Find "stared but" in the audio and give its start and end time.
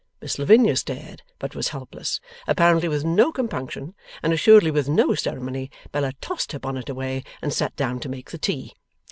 0.75-1.53